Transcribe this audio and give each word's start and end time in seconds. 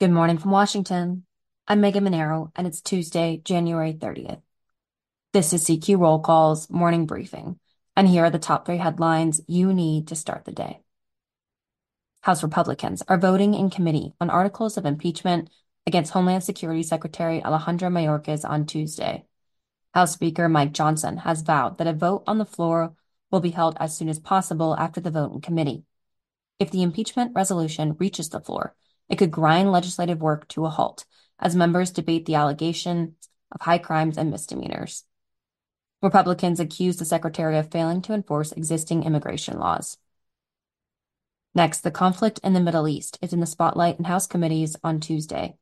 Good 0.00 0.12
morning 0.12 0.38
from 0.38 0.50
Washington. 0.50 1.26
I'm 1.68 1.82
Megan 1.82 2.04
Mineiro, 2.04 2.50
and 2.56 2.66
it's 2.66 2.80
Tuesday, 2.80 3.42
January 3.44 3.92
30th. 3.92 4.40
This 5.34 5.52
is 5.52 5.66
CQ 5.66 6.00
Roll 6.00 6.20
Call's 6.20 6.70
morning 6.70 7.04
briefing, 7.04 7.60
and 7.94 8.08
here 8.08 8.24
are 8.24 8.30
the 8.30 8.38
top 8.38 8.64
three 8.64 8.78
headlines 8.78 9.42
you 9.46 9.74
need 9.74 10.08
to 10.08 10.16
start 10.16 10.46
the 10.46 10.52
day. 10.52 10.80
House 12.22 12.42
Republicans 12.42 13.02
are 13.08 13.18
voting 13.18 13.52
in 13.52 13.68
committee 13.68 14.14
on 14.22 14.30
articles 14.30 14.78
of 14.78 14.86
impeachment 14.86 15.50
against 15.86 16.12
Homeland 16.12 16.44
Security 16.44 16.82
Secretary 16.82 17.44
Alejandro 17.44 17.90
Mayorkas 17.90 18.48
on 18.48 18.64
Tuesday. 18.64 19.26
House 19.92 20.14
Speaker 20.14 20.48
Mike 20.48 20.72
Johnson 20.72 21.18
has 21.18 21.42
vowed 21.42 21.76
that 21.76 21.86
a 21.86 21.92
vote 21.92 22.24
on 22.26 22.38
the 22.38 22.46
floor 22.46 22.94
will 23.30 23.40
be 23.40 23.50
held 23.50 23.76
as 23.78 23.98
soon 23.98 24.08
as 24.08 24.18
possible 24.18 24.74
after 24.78 25.02
the 25.02 25.10
vote 25.10 25.34
in 25.34 25.42
committee. 25.42 25.84
If 26.58 26.70
the 26.70 26.82
impeachment 26.82 27.32
resolution 27.34 27.96
reaches 27.98 28.30
the 28.30 28.40
floor, 28.40 28.74
it 29.10 29.18
could 29.18 29.30
grind 29.30 29.70
legislative 29.70 30.22
work 30.22 30.48
to 30.48 30.64
a 30.64 30.70
halt 30.70 31.04
as 31.38 31.56
members 31.56 31.90
debate 31.90 32.26
the 32.26 32.36
allegation 32.36 33.16
of 33.52 33.60
high 33.60 33.78
crimes 33.78 34.16
and 34.16 34.30
misdemeanors. 34.30 35.04
Republicans 36.02 36.60
accuse 36.60 36.96
the 36.96 37.04
Secretary 37.04 37.58
of 37.58 37.70
failing 37.70 38.00
to 38.02 38.14
enforce 38.14 38.52
existing 38.52 39.02
immigration 39.02 39.58
laws. 39.58 39.98
Next, 41.54 41.80
the 41.80 41.90
conflict 41.90 42.40
in 42.44 42.52
the 42.52 42.60
Middle 42.60 42.86
East 42.86 43.18
is 43.20 43.32
in 43.32 43.40
the 43.40 43.46
spotlight 43.46 43.98
in 43.98 44.04
House 44.04 44.26
committees 44.26 44.76
on 44.84 45.00
Tuesday. 45.00 45.56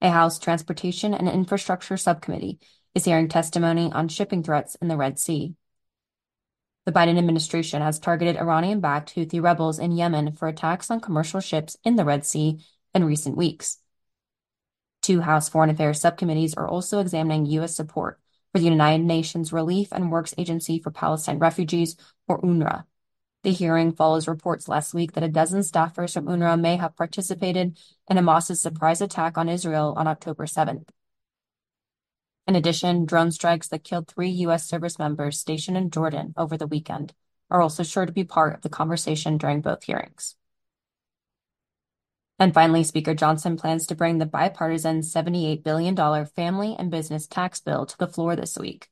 A 0.00 0.10
House 0.10 0.38
Transportation 0.38 1.12
and 1.12 1.28
Infrastructure 1.28 1.96
Subcommittee 1.96 2.58
is 2.94 3.04
hearing 3.04 3.28
testimony 3.28 3.92
on 3.92 4.08
shipping 4.08 4.42
threats 4.42 4.74
in 4.76 4.88
the 4.88 4.96
Red 4.96 5.18
Sea. 5.18 5.54
The 6.86 6.92
Biden 6.92 7.18
administration 7.18 7.82
has 7.82 7.98
targeted 7.98 8.36
Iranian 8.36 8.80
backed 8.80 9.14
Houthi 9.14 9.42
rebels 9.42 9.78
in 9.78 9.92
Yemen 9.92 10.32
for 10.32 10.48
attacks 10.48 10.90
on 10.90 11.00
commercial 11.00 11.40
ships 11.40 11.76
in 11.84 11.96
the 11.96 12.04
Red 12.04 12.26
Sea 12.26 12.64
in 12.94 13.04
recent 13.04 13.36
weeks. 13.36 13.78
Two 15.02 15.20
House 15.20 15.48
Foreign 15.48 15.70
Affairs 15.70 16.00
subcommittees 16.00 16.54
are 16.54 16.68
also 16.68 17.00
examining 17.00 17.46
U.S. 17.46 17.74
support 17.74 18.20
for 18.52 18.58
the 18.58 18.64
United 18.64 19.04
Nations 19.04 19.52
Relief 19.52 19.88
and 19.92 20.10
Works 20.10 20.34
Agency 20.38 20.78
for 20.78 20.90
Palestine 20.90 21.38
Refugees, 21.38 21.96
or 22.28 22.40
UNRWA. 22.40 22.84
The 23.42 23.52
hearing 23.52 23.92
follows 23.92 24.26
reports 24.26 24.68
last 24.68 24.94
week 24.94 25.12
that 25.12 25.24
a 25.24 25.28
dozen 25.28 25.60
staffers 25.60 26.14
from 26.14 26.26
UNRWA 26.26 26.58
may 26.58 26.76
have 26.76 26.96
participated 26.96 27.76
in 28.08 28.16
Hamas's 28.16 28.62
surprise 28.62 29.02
attack 29.02 29.36
on 29.36 29.50
Israel 29.50 29.92
on 29.98 30.06
October 30.06 30.46
7th. 30.46 30.88
In 32.46 32.56
addition, 32.56 33.04
drone 33.04 33.32
strikes 33.32 33.68
that 33.68 33.84
killed 33.84 34.08
three 34.08 34.30
U.S. 34.30 34.66
service 34.66 34.98
members 34.98 35.38
stationed 35.38 35.76
in 35.76 35.90
Jordan 35.90 36.32
over 36.36 36.56
the 36.56 36.66
weekend 36.66 37.12
are 37.50 37.60
also 37.60 37.82
sure 37.82 38.06
to 38.06 38.12
be 38.12 38.24
part 38.24 38.54
of 38.54 38.62
the 38.62 38.68
conversation 38.68 39.36
during 39.36 39.60
both 39.60 39.84
hearings. 39.84 40.36
And 42.38 42.52
finally, 42.52 42.82
Speaker 42.82 43.14
Johnson 43.14 43.56
plans 43.56 43.86
to 43.86 43.94
bring 43.94 44.18
the 44.18 44.26
bipartisan 44.26 45.00
$78 45.00 45.62
billion 45.62 46.26
family 46.26 46.74
and 46.78 46.90
business 46.90 47.26
tax 47.26 47.60
bill 47.60 47.86
to 47.86 47.98
the 47.98 48.08
floor 48.08 48.34
this 48.34 48.58
week. 48.58 48.88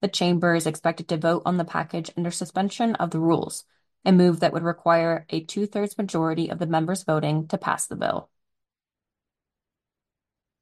The 0.00 0.08
chamber 0.08 0.54
is 0.54 0.66
expected 0.66 1.08
to 1.08 1.16
vote 1.16 1.42
on 1.46 1.56
the 1.56 1.64
package 1.64 2.10
under 2.16 2.30
suspension 2.30 2.96
of 2.96 3.10
the 3.10 3.20
rules, 3.20 3.64
a 4.04 4.12
move 4.12 4.40
that 4.40 4.52
would 4.52 4.62
require 4.62 5.26
a 5.28 5.40
two 5.40 5.66
thirds 5.66 5.96
majority 5.98 6.48
of 6.48 6.58
the 6.58 6.66
members 6.66 7.04
voting 7.04 7.46
to 7.48 7.58
pass 7.58 7.86
the 7.86 7.96
bill. 7.96 8.28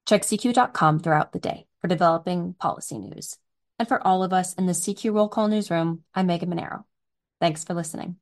Check 0.06 0.22
CQ.com 0.22 1.00
throughout 1.00 1.32
the 1.32 1.38
day 1.38 1.66
for 1.80 1.88
developing 1.88 2.54
policy 2.54 2.98
news. 2.98 3.36
And 3.78 3.86
for 3.86 4.04
all 4.04 4.24
of 4.24 4.32
us 4.32 4.54
in 4.54 4.66
the 4.66 4.72
CQ 4.72 5.14
Roll 5.14 5.28
Call 5.28 5.48
newsroom, 5.48 6.02
I'm 6.14 6.26
Megan 6.26 6.50
Mineiro. 6.50 6.84
Thanks 7.40 7.62
for 7.62 7.74
listening. 7.74 8.16